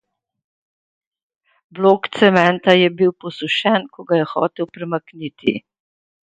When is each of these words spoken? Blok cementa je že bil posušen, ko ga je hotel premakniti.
Blok 1.75 2.01
cementa 2.17 2.71
je 2.81 2.87
že 2.91 2.95
bil 2.97 3.11
posušen, 3.21 3.81
ko 3.93 3.99
ga 4.07 4.15
je 4.21 4.25
hotel 4.33 4.65
premakniti. 4.75 5.51